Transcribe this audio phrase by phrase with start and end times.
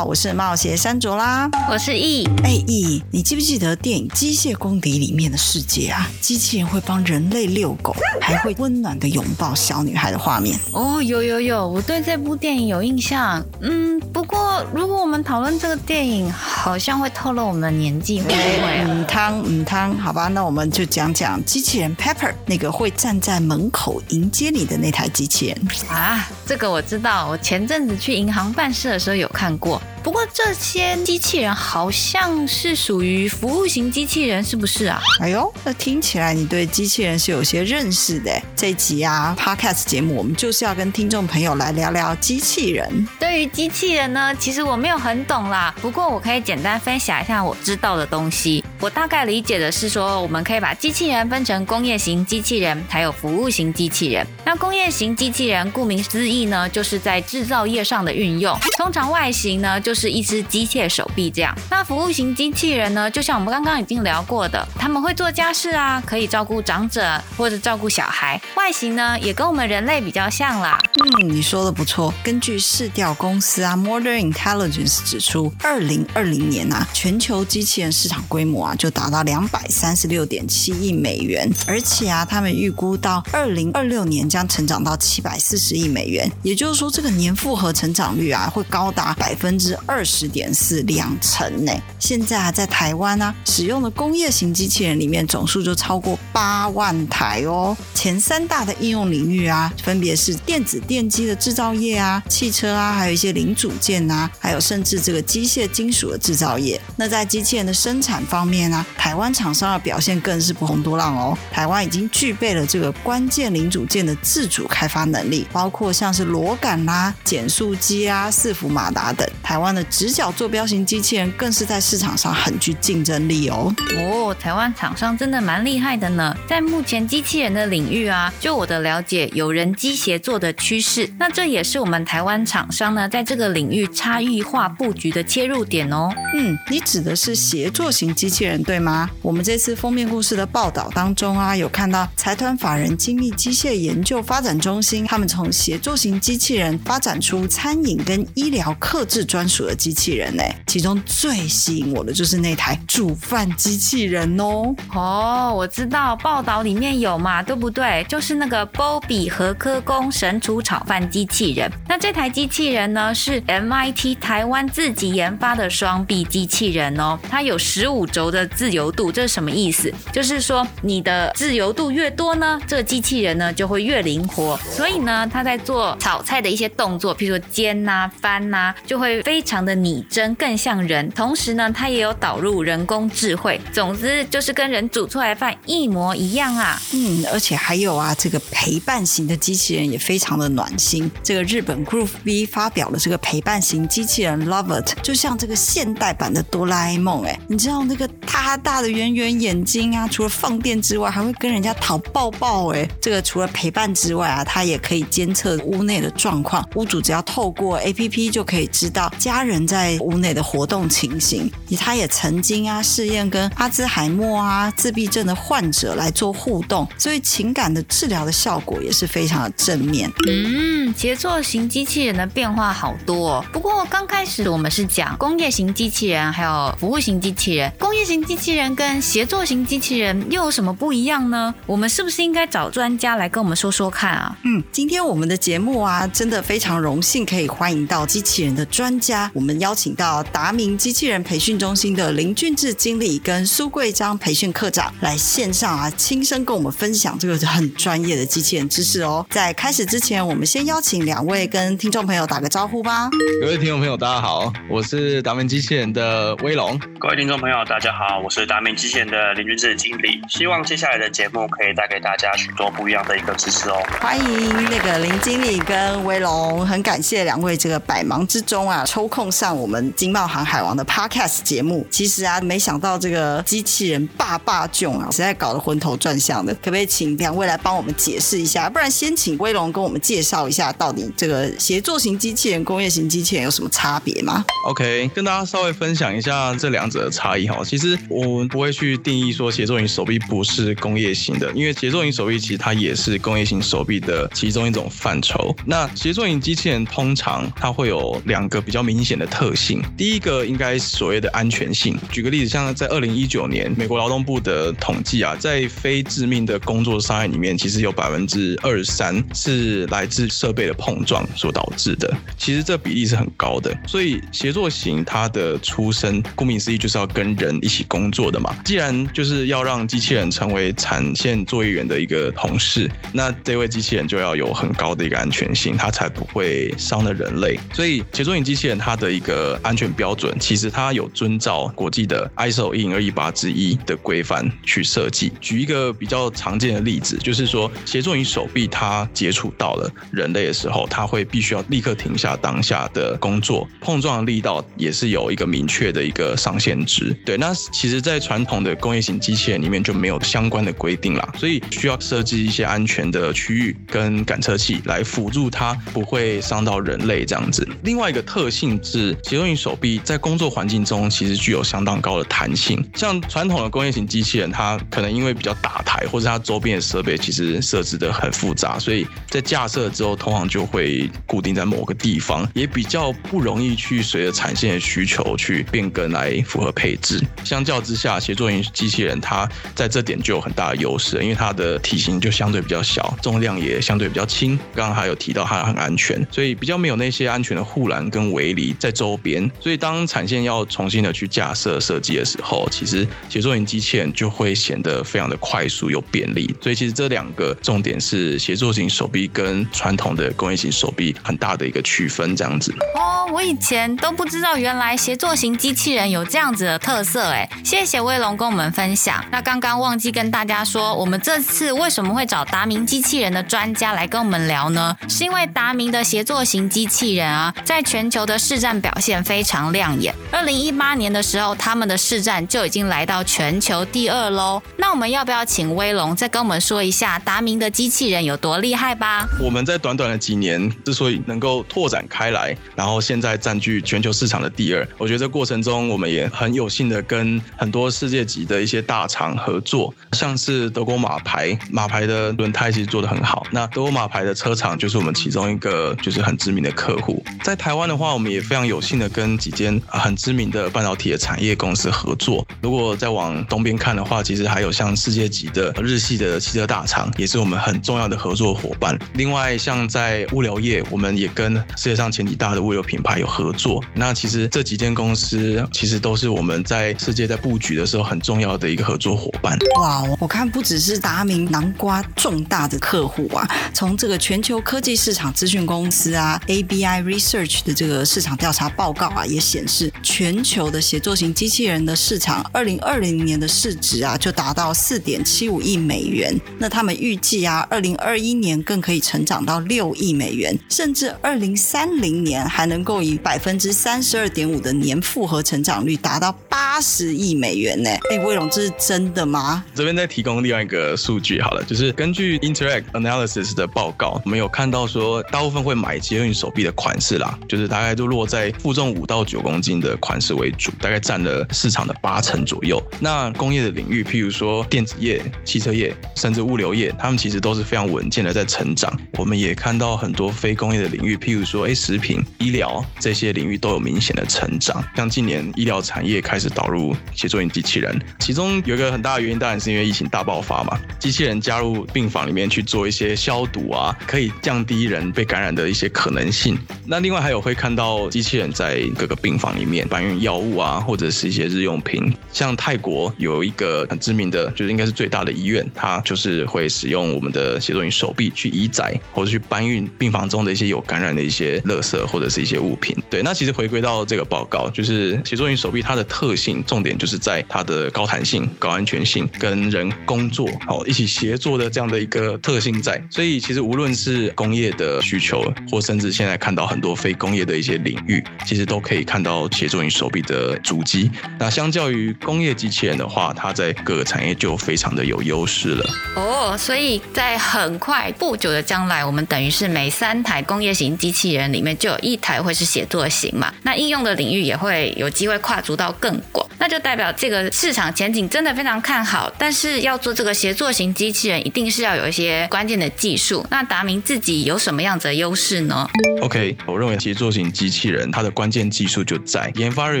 [0.00, 2.24] 好，我是冒险山卓啦，我是易。
[2.42, 6.08] 哎，易，你记不记得电影《机械公敌》里面的世界啊？
[6.22, 10.58] 机器人会帮人类遛狗， 还会温暖的拥抱小女孩的画面。
[10.72, 13.44] 哦，有有有，我对这部电影有印象。
[13.60, 18.86] 嗯，不过如果我们讨论这个电影，好像会透露我们的年纪，会不会啊？
[18.88, 25.58] 嗯，汤嗯汤，好吧，那我们就讲讲机器人 Pepper，那个会站在门口迎接你的那台机器人
[25.90, 26.26] 啊。
[26.46, 29.78] 这个我知道，我前阵子去银行办事的时候有看过。
[30.02, 35.00] 不过这些机器人好像是属于服务型机器人，是不是啊？
[35.20, 38.30] 哎呦，那听起来你对机器人是有些认识的。
[38.56, 43.06] 这集啊，Podcast 节目我们就是要跟听众朋友来聊聊机器人。
[43.18, 48.64] 对于机器人呢，其实我没有很懂啦，不过我可以简单分享一下我知道的东西。
[48.80, 54.26] 我大概理解的是说，我们可以把机器人分成工业型机器人，还有服务型机器人。
[54.44, 59.94] 那工业型机器人顾名思义呢，就是在制造业上的运用，通常外形呢就。
[60.00, 61.54] 是一只机械手臂这样。
[61.68, 63.10] 那服务型机器人呢？
[63.10, 68.40] 就像我们刚刚已经聊过的，他们会做家事啊，可以照顾长者或者照顾小孩。
[68.56, 70.78] 外形呢，也跟我们人类比较像啦。
[71.20, 72.14] 嗯，你说的不错。
[72.24, 81.50] 根据市调公司啊，Modern Intelligence 指出，二零二零年啊，全球机器人市场规模啊，就达到两百三十六点七亿美元。
[81.66, 86.30] 而且啊，他们预估到二零二六年将成长到七百四十亿美元。
[86.42, 89.70] 也就是说，这个年复合成长率啊，会高达百分之。
[89.86, 91.72] 二十点四两成呢！
[91.98, 97.76] 现在啊，在台湾啊，使用的工业型机器人里面总数就超过八万台哦。
[97.94, 106.80] 前三大的应用领域啊，分别是电子电机的制造业啊、汽车啊，还有一些零组件啊，还有甚至这个机械金属的制造业。
[106.96, 111.38] 那在机器人的生产方面啊，台湾厂商的表现更是不遑多浪哦。
[111.52, 119.24] 台湾已经具备了这个关键零组件的自主开发能力，包括像是螺杆啦、减速机啊、伺服马达等。
[119.42, 123.72] 台湾的直角坐标型机器人更是在市场上很具竞争力哦。
[123.96, 126.34] 哦，台湾厂商真的蛮厉害的呢。
[126.48, 131.08] 在目前机器人的领域啊，就我的了解，有人机协作的趋势。
[131.18, 136.10] 那这也是我们台湾厂商呢，在这个领域差异化布局的切入点哦。
[136.34, 139.08] 嗯，你指的是协作型机器人人对吗？
[139.22, 150.42] 我们这次封面故事的报道当中啊，有看到财团法人精密机械研究发展中心，他们从协作型机器人发展出餐饮跟医疗客制专属的机器人呢。
[150.66, 154.74] 其中最吸引我的就是那台煮饭机器人哦。
[154.92, 158.04] 哦，我知道报道里面有嘛，对不对？
[158.08, 161.70] 就是那个波比和科工神厨炒饭机器人。
[161.88, 167.18] 那这台机器人呢，是 MIT 台湾自己研发的双臂机器人哦。
[167.28, 169.92] 它有十五轴的自由度，这是什么意思？
[170.12, 174.58] 就是说你的自由度越多呢，这个机器人呢就会越灵活。
[174.70, 181.08] 所以呢，它在做炒菜的一些动作，譬如说煎呐、翻呐、就会非常的拟真，更像人。
[181.10, 183.60] 同时呢，它也有导入人工智慧。
[183.72, 186.80] 总之就是跟人煮出来饭一模一样啊。
[186.92, 191.10] 嗯，而且还有啊，这个陪伴型的机器人也非常的暖心。
[191.22, 197.24] 这个日本 Groove B 发表了这个陪伴型机器人 Lovert，就像这个现代版的哆啦 A 梦。
[197.24, 202.68] 哎，你知道那个大大的圆圆眼睛啊，除了放电之外，还会跟人家讨抱抱。
[202.72, 206.66] 哎，这个除了陪伴之外啊，它也可以监测屋内的状况。
[206.74, 211.50] 屋主只要透过 APP 就可以知道家人在屋内的活动情形。
[211.78, 220.10] 他也曾经啊试验跟阿兹海默啊自闭症的患者来做互动，所以情感的治疗的效果也是非常的正面。
[220.26, 223.44] 嗯，杰作型机器人的变化好多哦。
[223.52, 227.72] 不过刚开始我们是讲工业型机器人，还有服务型机器人。
[227.78, 231.54] 工业型机器人跟协作型机器人又有什么不一样呢？
[231.64, 234.36] 我们是不是应该找专家来跟我们说说看啊？
[234.42, 249.24] 嗯，今天我们的节目啊，真的非常荣幸可以欢迎到机器人的专家，我们邀请到达明机器人培训中心的林俊志经理跟苏贵章培训课长来线上啊，亲身跟我们分享这个很专业的机器人知识哦。
[249.30, 253.08] 在开始之前，我们先邀请两位跟听众朋友打个招呼吧。
[253.40, 256.76] 各位听众朋友，大家好，我是达明机器人的威龙。
[256.98, 260.22] 各位听众朋友，大家好，好，我是达明机器人的林君志经理。
[260.26, 263.76] 希望接下来的节目可以带给大家许多不一样的一个知识哦。
[264.00, 271.86] 欢迎那个林经理跟威龙，很感谢两位这个百忙之中啊抽空上我们经贸航海王的 Podcast 节目。
[271.90, 276.54] 其实啊，没想到这个机器人爸爸囧啊，实在搞得昏头转向的。
[276.54, 278.70] 可不可以请两位来帮我们解释一下？
[278.70, 287.62] 不然先请威龙跟我们介绍一下，到底这个协作型机器人、工业型机器人有什么差别吗？OK，跟大家稍微分享一下这两者的差异哈。
[287.62, 295.54] 其实我们不会去定义说协作型手臂不是工业型的，因为协作型手臂其实它也是工业型手臂的其中一种范畴。
[295.64, 301.96] 那协作型机器人通常它会有两个比较明显的特性，第一个应该所谓的安全性。
[302.10, 312.12] 举个例子，像在二零一九年美国劳动部的统计啊，在非致命的工作伤害里面，其实有百分之二十三是来自设备的碰撞所导致的。
[312.36, 313.76] 其实这比例是很高的。
[313.86, 318.54] 所以协作型它的出身，顾名思义就是要跟人一起工作的嘛。
[318.64, 327.58] 既然就是要让机器人成为产线作业员的一个同事，那这位机器人就要有很高的一个安全性，它才不会伤了人类。
[327.72, 335.32] 所以协作型机器人它的一个安全标准，其实它有遵照国际的 ISO 一零二一八之一的规范去设计。
[335.40, 347.16] 举一个比较常见的例子，就是说协作型手臂它接触到了人类的时候，它会必须要立刻停下当下的工作，碰撞力道也是有一个明确的一个上限值。
[347.24, 357.66] 对，那其实，在传统的工业型机器人里面就没有相关的规定啦，所以需要设计一些安全的区域跟感测器来辅助它不会伤到人类这样子。
[357.84, 377.22] 另外一个特性是协作型手臂在工作环境中其实具有相当高的弹性，像传统的工业型机器人，它可能因为比较大台，或者它周边的设备其实设置的很复杂，所以在架设之后通常就会固定在某个地方，也比较不容易去随着产线的需求去变更来符合配置。
[377.44, 384.58] 像相较之下，协作型机器人它在这点就有很大的优势，因为它的体型就相对比较小，重量也相对比较轻。
[384.74, 389.50] 刚刚还有提到它很安全，所以比较没有那些安全的护栏跟围篱在周边。
[389.60, 396.54] 所以当产线要重新的去架设设计的时候，其实协作型机器人就会显得非常的快速又便利。
[396.62, 402.72] 所以其实这两个重点是协作型手臂跟传统的工业型手臂很大的一个区分，这样子。
[402.94, 409.24] 哦，我以前都不知道原来协作型机器人有这样子的特色，哎，谢谢威龙跟我们分享。
[409.30, 414.96] 那刚刚忘记跟大家说，我们这次为什么会找达明机器人的专家来跟我们聊呢？
[415.08, 420.14] 是因为达明的协作型机器人啊，在全球的市占表现非常亮眼。
[420.32, 424.62] 二零一八年的时候，他们的市占就已经来到全球第二喽。
[424.76, 429.28] 那我们要不要请威龙再跟我们说一下达明的机器人有多厉害吧？
[429.40, 443.46] 我们在短短的几年之所以能够拓展开来，然后现在占据全球市场的第二，我觉得这过程中我们也很有幸的跟很多世界级的一些大厂合作，像是德国马牌，马牌的轮胎其实做得很好。
[443.50, 447.22] 那德国马牌的车厂就是我们其中一个就是很知名的客户。
[447.42, 452.46] 在台湾的话，我们也非常有幸的跟几间很知名的半导体的产业公司合作。
[452.62, 458.98] 如果再往东边看的话，其实还有像世界级的日系的汽车大厂，也是我们很重要的合作伙伴。
[459.14, 463.82] 另外，像在物流业，我们也跟世界上前几大的物流品牌有合作。
[463.94, 469.58] 那其实这几间公司其实都是我们在世界在布局的时候很重要的一个合作伙伴。
[469.78, 486.38] 哇，我看不只是达明南瓜重大的客户啊，从这个全球科技市场资讯公司啊，ABI Research 的这个市场调查报告啊，也显示全球的协作型机器人的市场，二零二零年的市值啊，就达到四点七五亿美元。
[486.58, 497.90] 那他们预计啊，二零二一年更可以成长到六亿美元，甚至二零三零年还能够以百分之三十二点五的年复合成长率达到八十亿美元呢。
[498.10, 499.64] 哎，威龙，这是真的吗？
[499.74, 512.82] 这边再提供另外一个数据好了，就是根据 Interact Analysis 的报告，我们有看到说，大部分会买捷运手臂的款式啦，就是大概都落在负重五到九公斤的款式为主，大概占了市场的八成左右。
[512.98, 518.92] 那工业的领域，譬如说电子业、汽车业，甚至物流业，他们其实都是非常稳健的在成长。
[519.18, 524.82] 我们也看到很多非工业的领域，譬如说，哎，食品、医疗这些领域都有明显的成长。
[524.96, 536.58] 像近年医疗产业开始导入协作型机器人，其中有一个很大的原因，当然是因为疫情大爆发嘛，机器人加入病房里面去做一些消毒啊，可以降低人被感染的一些可能性。
[536.86, 542.12] 那另外还有会看到机器人在各个病房里面搬运药物啊，或者是一些日用品。
[542.32, 552.96] 像泰国有一个很知名的，就是应该是最大的医院，它就是会使用我们的协作型手臂去移载或者去搬运病房中的一些有感染的一些垃圾或者是一些物品。
[553.08, 556.89] 对，那其实回归到这个报告，就是协作型手臂它的特性，重点。
[556.96, 563.02] 就是在它的高弹性、高安全性，跟人工作好一起协作的这样的一个特性在。
[563.10, 571.10] 所以其实无论是工业的需求，或甚至现在看到很多非工业的一些领域，其实都可以看到协作型手臂的主机。
[571.38, 575.90] 那相较于工业机器人的话，它在各个产业就非常的有优势了。
[576.16, 583.52] 哦，所以在很快不久的将来，我们等于是每三台工业型机器人里面就有一台会是协作型嘛？
[583.62, 589.32] 那应用的领域也会有机会跨足到更广，那就代表这个市场前景真的非常看好。
[589.38, 593.46] 但是要做这个协作型机器人，一定是要有一些关键的技术。
[593.50, 595.88] 那达明自己有什么样子的优势呢
[596.22, 600.00] ？OK，我认为协作型机器人它的关键技术就在研发人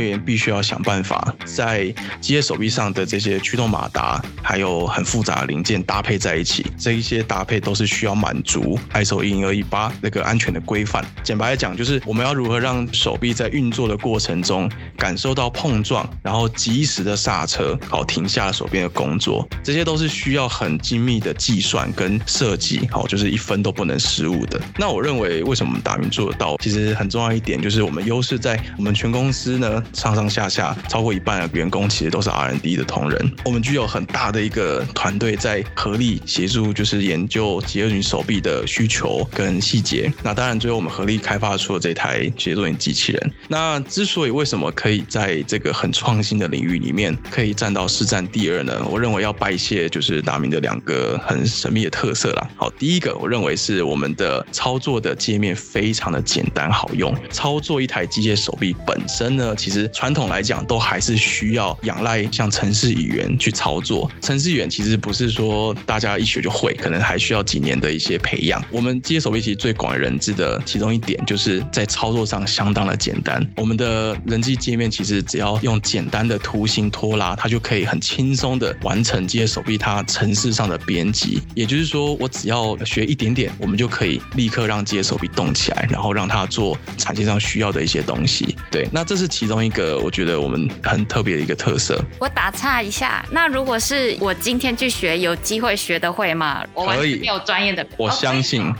[0.00, 1.84] 员必须要想办法在
[2.20, 6.66] 机械手臂上的这些驱动马达，还有很复杂的零件搭配在一起。
[6.78, 11.04] 这一些搭配都是需要满足 ISO 一零二一八那个安全的规范。
[11.22, 19.44] 简白来讲，就是我们要如何让手臂在运作的过程中感受到碰撞，然后及时的刹车，好停下手边的工作。
[19.60, 24.60] 这些都是需要很精密的计算跟设计，好就是一分都不能失误的。
[24.78, 26.56] 那我认为，为什么我们达明做得到？
[26.58, 33.32] 其实很重要一点就是我们优势在我们全公司呢，上上下下超过一半的员工其实都是 R&D 的同仁。
[33.44, 40.12] 我们具有很大的一个团队在合力协助，就是研究协作型手臂的需求跟细节。
[40.22, 43.32] 那当然，最后我们合力开发出了这台协作云机器人。
[43.48, 48.82] 那之所以为什么可以在这个很创新的领领域里面可以占到市占第二呢？
[48.90, 52.50] 我认为要拜谢就是达明的两个很神秘的特色啦。
[52.54, 57.14] 好，第一个我认为是我们的操作的界面非常的简单好用。
[57.30, 64.10] 操作一台机械手臂本身呢，其实传统来讲都还是需要仰赖像程式语言去操作。
[64.20, 68.62] 程式语言其实不是说大家一学就会，可能还需要几年的一些培养。
[68.70, 73.40] 我们机械手臂其实最广为人知的其中一点，就是在操作上相当的简单。
[73.56, 81.40] 我们的人机界面其实只要用简单的图形拖拉，它就可以很轻松的完成机械手臂它程式上的编辑。
[81.54, 88.56] 也就是说，我只要学一点点，我们就可以立刻让机械手臂动起来，然后让它做产线上需要的一些东西。
[88.68, 92.04] 对，那这是其中一个我觉得我们很特别的一个特色。
[92.18, 96.66] 我打岔一下，那如果是我今天去学，有机会学得会吗？
[96.74, 98.74] 可以，有专业的，我相信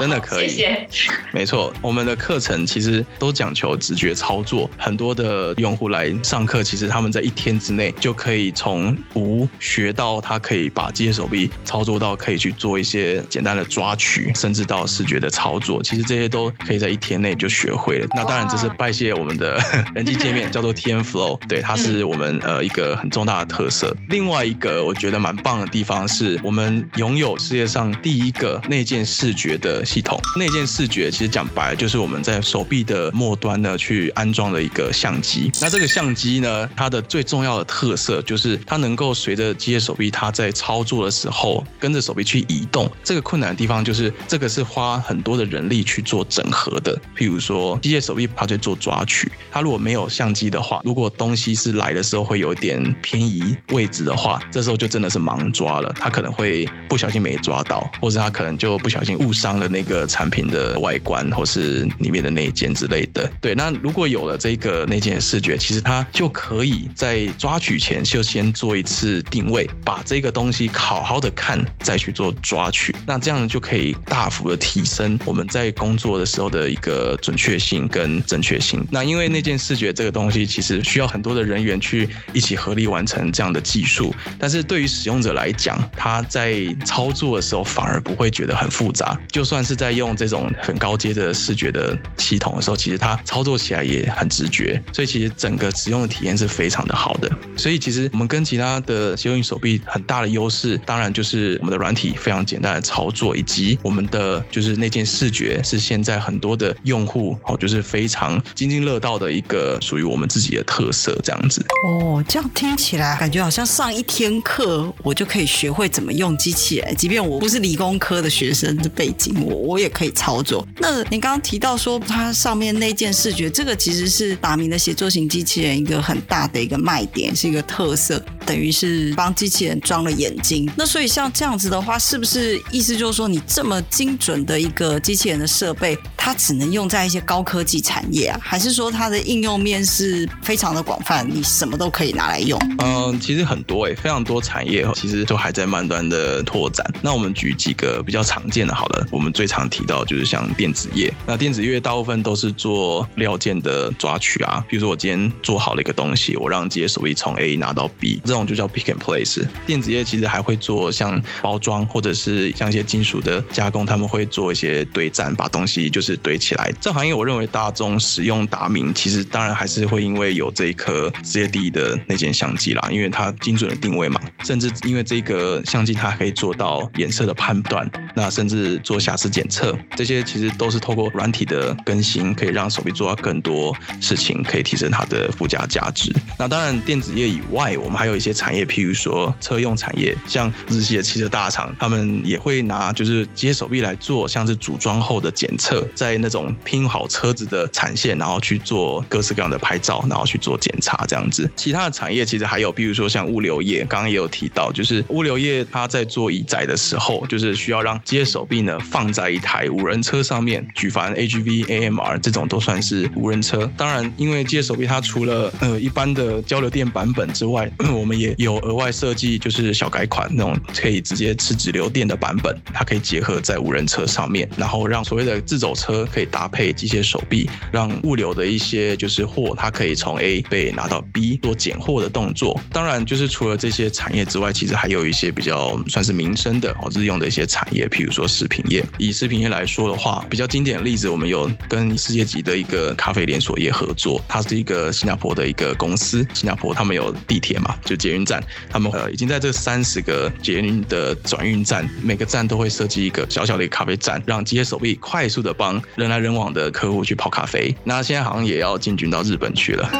[0.00, 0.48] 真的可以。
[0.48, 0.88] 谢谢。
[1.30, 18.06] 没错，我们的课程其实都讲求直觉操作，很多的用户来上课，其实他们在一天之内就可以从无学到他可以把机械手臂操作到可以去做一些简单的抓取，甚至到视觉的操作，其实这些都可以在一天内就学会了。
[18.14, 19.60] 那当然这是拜谢我们的
[19.94, 23.94] 人机界面叫做 TM Flow，对，它是我们呃一个很重大的特色。
[24.08, 30.20] 另外一个我觉得蛮棒的地方是我们拥有世界上第一个内建视觉的系统。
[30.38, 35.50] 内建视觉其实讲白了就是我们在手臂的末端呢去安装了一个相机。
[35.60, 42.88] 那这个相机呢，它的最重要的特色就是它能够随着机械手臂它在操作的时候跟着手臂去移动。
[43.02, 46.96] 这个困难的地方就是这个是花很多的人力去做整合的。
[47.16, 55.92] 譬如说机械手臂它在做抓取，它如果没有相机的话，如果东西是来的时候会有点偏移位置的话，这时候就真的是盲抓了。
[55.98, 63.30] 它可能会不小心没抓到，或者它可能就不小心误伤了那个产品的外观或是里面的内件之类的。
[63.40, 72.94] 对，那如果有了这个内件视觉，其实它就可以在抓取前就先做一次定位，把这个东西好好的看，再去做抓取。
[73.06, 78.86] 那这样就可以大幅的提升我们在工作的时候的一个准确性跟正确性。
[78.90, 89.18] 那因为那件视觉这个东西，其实需要很多的人员去一起合力完成这样的技术，但是对于使用者来讲，他在操作的时候反而不会觉得很复杂。
[89.30, 94.82] 就算是在用这种很高阶的视觉的系统的时候，其实它操作起来也很直觉。
[94.92, 97.30] 所以其实整个使用的体验是非非常的好的。
[97.54, 111.62] 所以其实我们跟其他的协作型手臂很大的优势，当然就是我们的软体非常简单的操作，以及我们的就是那件视觉是现在很多的用户哦，就是非常津津乐道的一个属于我们自己的特色这样子。
[111.86, 120.66] 哦，这样听起来感觉好像上一天课，我就可以学会怎么用机器人，即便我不是理工科的学生的背景，我我也可以操作。
[120.78, 128.22] 那你刚刚提到说它上面那件视觉，这个其实是达明的协作型机器人一个很大的一个卖点，是一个特色。
[128.44, 130.68] 等于是帮机器人装了眼睛。
[130.76, 138.40] 那所以像这样子的话，是不是意思就是说，你这么精准的一个机器人的设备，它只能用在一些高科技产业啊？
[138.42, 142.58] 还是说它的应用面是非常的广泛，你什么都可以拿来用？
[142.78, 146.84] 嗯，其实很多诶、欸，非常多产业其实都还在慢端的拓展。
[147.00, 151.14] 那我们举几个比较常见的，好了，我们最常提到就是像电子业。
[151.26, 159.42] 那电子业大部分都是做料件的抓取啊，比如说我今天做好了一个东西，我让机械手臂从 A 拿到 B，这种就叫 pick and place。
[159.66, 166.70] 电子业其实还会做像包装或者是像一些金属的加工，他们会做一些堆栈，把东西就是堆起来。
[166.78, 186.12] 这行业我认为大众使用达明，其实当然还是会因为有这一颗世界第一的那件相机啦，因为它精准的定位嘛，甚至因为这个相机它可以做到颜色的判断，那甚至做瑕疵检测，这些其实都是透过软体的更新，可以让手臂做到更多事情，可以提升它的附加价值。
[186.42, 201.48] 那当然电子业以外，我们还有一些产业，譬如说车用产业，像日系的汽车大厂，他们也会拿就是机械手臂来做，像是组装后的检测，在那种拼好车子的产线，然后去做各式各样的拍照，然后去做检查这样子。
[201.54, 213.70] 其他的产业其实还有，比如说像物流业，刚刚也有提到，就是物流业它在做移载的时候，就是需要让机械手臂呢放在一台无人车上面，举凡 AGV、AMR 这种都算是无人车。
[213.76, 232.60] 当然，因为机械手臂它除了呃一般的交流电版本之外， 我们也有额外设计，就是小改款那种可以直接吃直流电的版本，它可以结合在无人车上面，然后让所谓的自走车可以搭配机械手臂，让物流的一些就是货，它可以从 A 被拿到 B 做拣货的动作。
[232.72, 238.84] 当然，就是除了这些产业之外，其实还有一些比较算是民生的哦日用的一些产业，譬如说食品业。
[238.98, 257.74] 以食品业来说的话，比较经典的例子，我们有跟世界级的一个咖啡连锁业合作，它是一个新加坡的一个公司，新加坡他们有地铁嘛，就捷运站，他们呃已经在这三十个捷运的转运站，每个站都会设计一个小小的一个咖啡站，让机械手臂快速的帮人来人往的客户去泡咖啡。
[257.84, 259.88] 那现在好像也要进军到日本去了。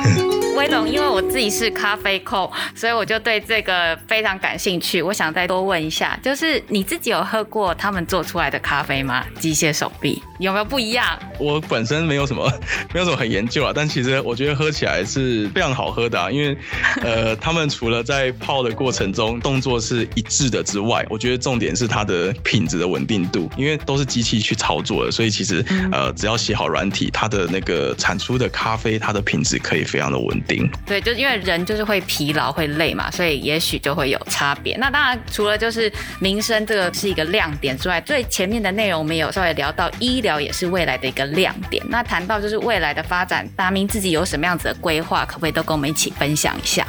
[0.55, 5.01] 威龙，因为我自己是咖啡控，所以我就对这个非常感兴趣。
[5.01, 9.25] 我想再多问一下，就是你自己有喝过他们做出来的咖啡吗？
[9.41, 11.19] 机械手臂有没有不一样？
[11.39, 12.53] 我本身没有什么，
[12.93, 16.31] 没有什么很研究啊，但其实我觉得喝起来是非常好喝的啊。
[16.31, 16.57] 因为
[17.03, 30.71] 呃，他们除了在泡的过程中动作是一致的之外，我觉得重点是它的品质的稳定度，因为都是机器去操作的，所以其实呃，只要写好软体，它的那个产出的咖啡，它的品质可以非常的稳定。
[30.87, 34.77] 对，就是因为人就是会疲劳会累嘛，所以也许就会有差别。
[34.77, 41.85] 那当然，除了就是民生这个是一个亮点之外，最前面的内容我们也有稍微聊到医疗也是未来的一个亮点。
[41.89, 46.87] 那谈到就是未来的发展，达明自己有什么样子的规划，可不可以都跟我们一起分享一下？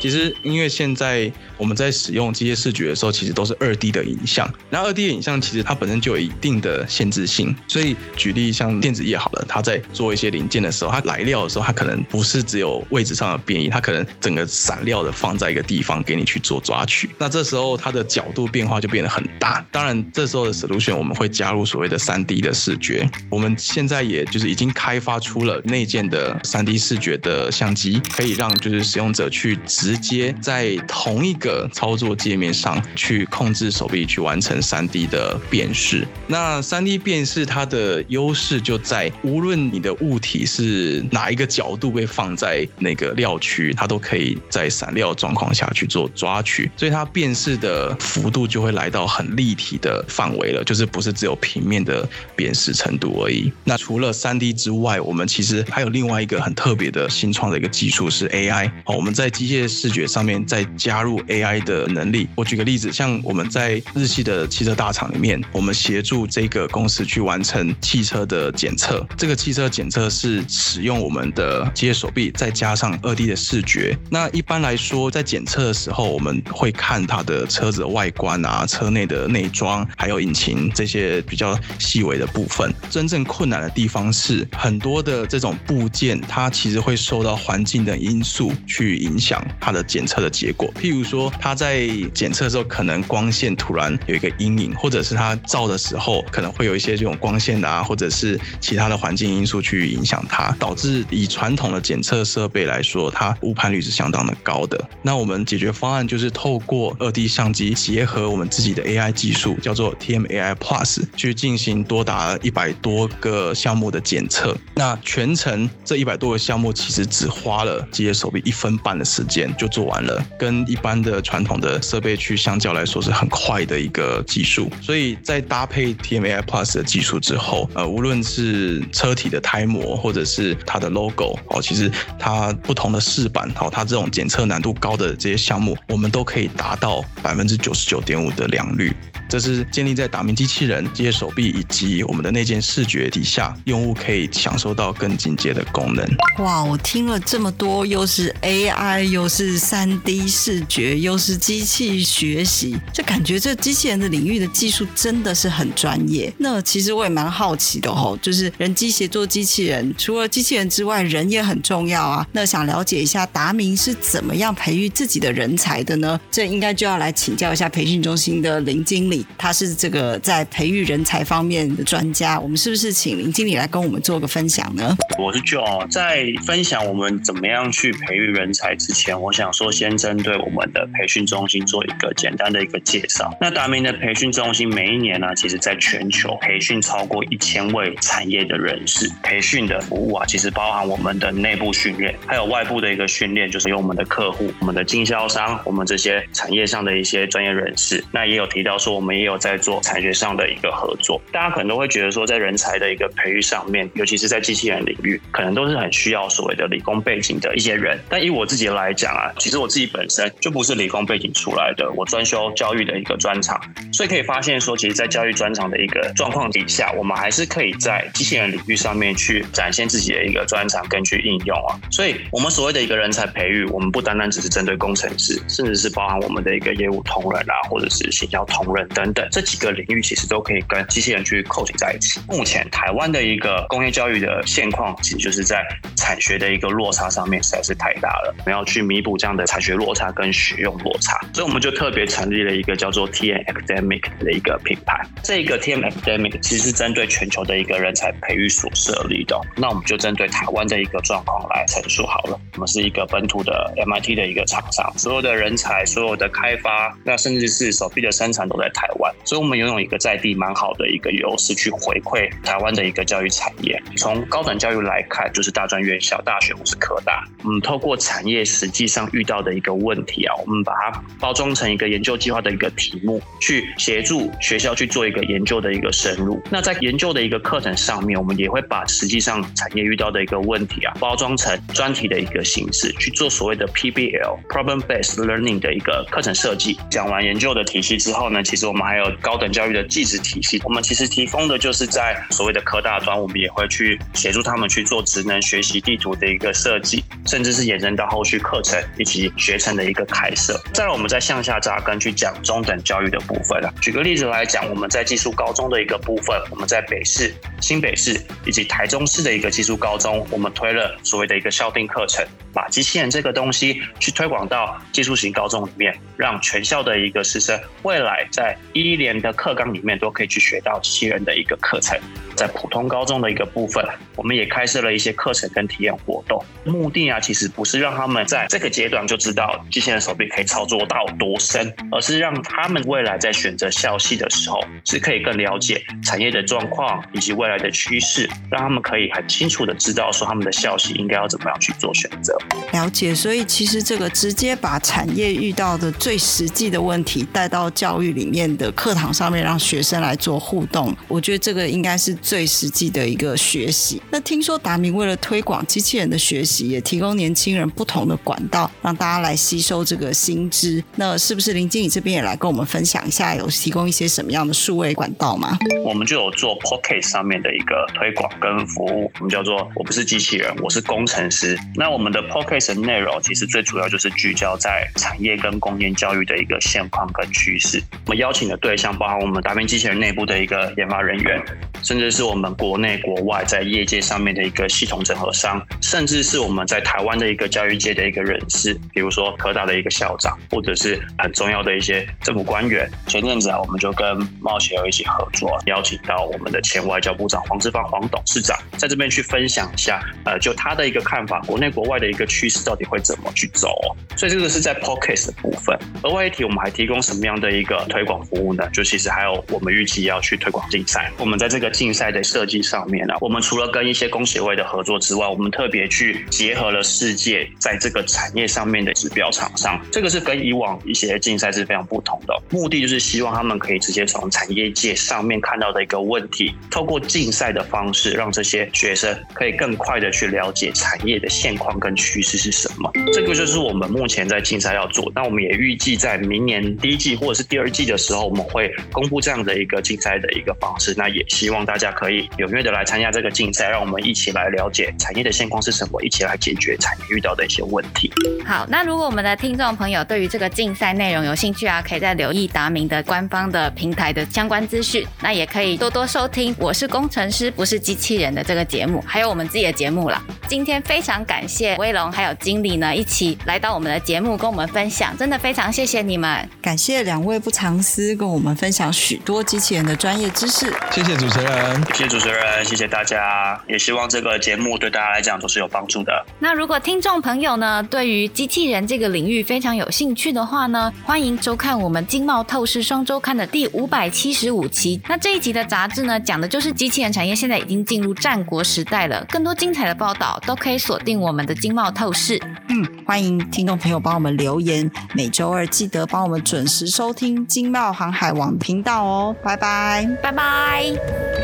[0.00, 4.48] 其实，因为现在我们在使用机械视觉的时候，其实都是二 D 的影像。
[4.70, 7.54] 然后二 D 的影像其实它本身就有一定的限制性。
[7.68, 17.10] 所以举例像电子业好了，它在做一些零件的时候，它来料的时候，它可能不是只有位置上的变异，它可能整个散料的放在一个地方给你去做抓取。
[17.18, 19.64] 那这时候它的角度变化就变得很大。
[19.70, 23.08] 当然，这时候的 solution 我们会加入所谓的三 D 的视觉。
[23.30, 29.58] 我们现在也就是已经开发出了内建的三 D 视觉的相机，可以让就是使用者去。
[29.66, 36.06] 直接在同一个 个操作界面上去控制手臂，去完成 3D 的辨识。
[36.26, 53.52] 那 3D 辨识它的优势就在，无论你的物体是哪一个角度被放在那个料区，它都可以在散料状况下去做抓取，所以它辨识的幅度就会来到很立体的范围了，就是不是只有平面的辨识程度而已。
[53.62, 58.70] 那除了 3D 之外，我们其实还有另外一个很特别的新创的一个技术是 AI。
[58.84, 62.28] 好，我们在机械视觉上面再加入 AI AI 的能力。
[62.34, 69.06] 我举个例子，像我们在日系的汽车大厂里面，我们协助这个公司去完成汽车的检测。
[69.16, 73.96] 这个汽车检测是使用我们的机械手臂，再加上二 D 的视觉。
[74.10, 82.72] 那一般来说，在检测的时候，我们会看它的车子的外观啊，车内的内装，还有引擎这些比较细微的部分。
[82.90, 89.44] 真正困难的地方是，很多的这种部件，它其实会受到环境的因素去影响。
[89.60, 104.82] 它的检测的结果，譬如说它在检测的时候，可能光线突然有一个阴影，或者是他照的时候可能会有一些这种光线啊，或者是其他的环境因素去影响它，导致以传统的检测设备来说，它误判率是相当的高的。
[105.02, 114.56] 那我们解决方案就是透过二 D 相机结合我们自己的 AI 技术，叫做 TMAI Plus，去进行多达一百多个项目的检测。
[114.74, 124.70] 那全程这一百多个项目其实只花了机械手臂一分半的时间就做完了，跟一般的传统的设备去相较来说是很快的一个技术。
[124.80, 138.94] 所以在搭配 TMAI Plus 的技术之后，呃，无论是车体的胎模或者是它的 logo 哦，其实它不同的饰板哦，它这种检测难度高的这些项目，我们都可以达到百分之九十九点五的良率。
[139.28, 146.06] 这是建立在打鸣机器人、机械手臂以及我们的内建视觉底下，用户可以享受到更进阶的功能。
[146.38, 156.32] 哇，我听了这么多，又是 AI，又是 3D 视觉，又是机器学习，就感觉这机器人的领域的技术真的是很专业。
[156.36, 162.26] 那其实我也蛮好奇的哦，就是人机协作机器人，除了机器人之外，人也很重要啊。
[162.32, 166.20] 那想了解一下达明是怎么样培育自己的人才的呢？
[166.28, 169.24] 这应该就要来请教一下培训中心的林经理。
[169.38, 174.96] 他是这个在培育人才方面的专家，我们是不是请林经理来跟我们做个分享呢？
[175.18, 183.32] 我是 Joe，在分享我们怎么样去培育人才之前，我想说先针对我们的培训中心做一个简单的一个介绍。
[183.40, 198.02] 那达明的培训中心每一年呢、其实在全球培训超过一千位产业的人士，培训的服务啊，其实包含我们的内部训练，还有外部的一个训练，就是有我们的客户、我们的经销商、我们这些产业上的一些专业人士。
[198.10, 198.96] 那也有提到说。
[198.96, 208.00] 我们也有在做产学上的一个合作，大家可能都会觉得说，在人才的一个培育上面，尤其是在机器人领域，可能都是很需要所谓的理工背景的一些人。
[208.08, 213.60] 但以我自己来讲啊，其实我自己本身就不是理工背景出来的，我专修教育的一个专长，
[213.92, 221.78] 所以可以发现说，其实，在教育专长的一个状况底下，我们还是可以在机器人领域上面去展现自己的一个专长跟去应用啊。
[221.90, 228.86] 所以，我们所谓的一个人才培育，我们不单单只是针对工程师，甚至是包含我们的一个业务同仁啊，或者是行销同仁。
[228.88, 232.20] 等等这几个领域，其实都可以跟机器人去扣紧在一起。
[232.28, 235.64] 目前台湾的一个工业教育的现况，其实就是在
[236.06, 238.32] 产学的一个落差上面实在是太大了。
[238.38, 245.04] 我们要去弥补这样的产学落差跟学用落差，所以我们就特别成立了一个叫做 TM Academic 的一个品牌。
[245.24, 249.36] 这个 TM Academic 其实是针对全球的一个人才培育所设立的。
[249.56, 252.40] 那我们就针对台湾的一个状况来陈述好了。
[252.52, 263.82] 我们是一个本土的 MIT 的一个厂商，所有的人才、所有的开发，那甚至是手臂的生产都在台湾，所以我们拥有一个在地蛮好的一个优势，去回馈台湾的一个教育产业。
[263.96, 276.42] 从高等教育来看，就是大专院小、大学或是科大，我们透过产业实际上遇到的一个问题啊，我们把它包装成一个研究计划的一个题目，去协助学校去做一个研究的一个深入。
[276.50, 286.78] 那在研究的一个课程上面，我们也会把实际上产业遇到的一个问题啊，包装成专题的一个形式去做所谓的 PBL（Problem-Based Learning） 的一个课程设计。
[286.90, 290.60] 讲完研究的体系之后呢，其实我们还有高等教育的技职体系。
[290.64, 300.60] 我们其实提供的就是在所谓的科大端，我们也会去协助他们去做职能学习地图的一个设计，甚至是延伸到后续课程以及学程的一个开设。
[300.74, 303.72] 再来，我们再向下扎根去讲中等教育的部分了。
[303.80, 312.26] 举个例子来讲，我们在技术高中的一个部分，我们在北市、新北市以及台中市的一个技术高中，我们推了所谓的一个校定课程。
[312.52, 322.00] 把机器人这个东西去推广到技术型高中里面，让全校的一个师生未来在一年的课纲里面都可以去学到机器人的一个课程。
[322.34, 326.42] 在普通高中的一个部分，我们也开设了一些课程跟体验活动。
[326.64, 342.36] 目的啊，其实不是让他们在这个阶段就知道机器人手臂可以操作到多深，而是让他们未来在选择校系的时候，是可以更了解产业的状况以及未来的趋势，让他们可以很清楚的知道说他们的校系应该要怎么样去做选择。
[342.72, 352.16] 了解，所以其实这个直接把产业遇到的最实际的问题带到教育里面的课堂上面，让学生来做互动，我觉得这个应该是。
[352.16, 354.02] 最实际的一个学习。
[354.10, 360.82] 那听说达明为了推广机器人的学习，也提供年轻人不同的管道，让大家来吸收这个新知。
[360.96, 365.58] 那是不是林经理这边也来跟我们分享一下，有提供一些什么样的数位管道吗？
[365.84, 371.58] 我们就有做 Pocket 上面的一个推广跟服务，我们叫做“我不是机器人，我是工程师”。
[371.76, 377.82] 那我们的 Pocket 内容其实最主要就是聚焦在产业跟工业教育的一个现况跟趋势。
[378.06, 381.42] 我们邀请的对象包含我们达明机器人内部的一个研发人员。
[381.82, 392.88] 甚至是我们国内国外在业界上面的一个系统整合商，甚至是我们在台湾的一个教育界的一个人士，比如说科大的一个校长，或者是很重要的一些政府官员。
[393.06, 403.68] 前阵子啊，我们就跟贸协有一起合作，邀请到我们的前外交部长黄志芳黄董事长，在这边去分享一下，呃，就他的一个看法，国内国外的一个趋势到底会怎么去走。
[404.16, 405.78] 所以这个是在 Podcast 的部分。
[406.02, 408.68] 额外一提，我们还提供什么样的一个推广服务呢？
[408.72, 411.10] 就其实还有我们预计要去推广竞赛。
[411.18, 419.80] 我们在这个竞赛的设计上面呢，我们除了跟一些工协会的合作之外，我们特别去结合了世界在这个产业上面的指标厂商。
[419.90, 422.34] 这个是跟以往一些竞赛是非常不同的。
[422.50, 432.90] 目的就是希望他们可以直接从产业界上面看到的一个问题，透过竞赛的方式，让这些学生可以更快的去了解产业的现况跟趋势是什么。
[433.12, 435.10] 这个就是我们目前在竞赛要做。
[435.14, 440.94] 那我们也预计在明年第一季或者是第二季的时候，我们会公布这样的一个竞赛的一个方式。
[440.96, 448.12] 那也希望望大家可以踊跃的来参加这个竞赛，让我们一起来了解产业的现况是什么，一起来解决产业遇到的一些问题。
[448.44, 455.06] 好，那如果我们的听众朋友对于这个竞赛内容有兴趣啊，可以再留意达明的官方的平台的相关资讯。
[455.22, 460.22] 那也可以多多收听《我是工程师不是机器人》的这个节目，还有我们自己的节目啦。
[460.46, 466.48] 今天非常感谢威龙还有经理呢，一起来到我们的节目跟我们分享，真的非常谢谢你们。
[466.60, 470.72] 感谢两位不藏私跟我们分享许多机器人的专业知识。
[470.92, 471.45] 谢谢主持人，
[471.94, 476.24] 谢谢主持人，谢谢大家，也希望这个节目对大家来讲都是有帮助的。
[476.38, 485.00] 那如果听众朋友呢，对于机器人这个领域非常有兴趣的话呢，欢迎收看我们《经贸透视双周刊》的第五百七十五期。
[485.08, 489.24] 那这一集的杂志呢，讲的就是机器人产业现在已经进入战国时代了。
[489.28, 492.38] 更多精彩的报道都可以锁定我们的《经贸透视》。
[492.68, 499.36] 嗯，欢迎听众朋友帮我们留言，每周二记得帮我们准时收听经贸航海网频道哦。
[499.42, 501.35] 拜拜，拜拜。